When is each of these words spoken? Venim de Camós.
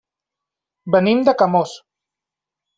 Venim 0.95 1.23
de 1.29 1.37
Camós. 1.43 1.77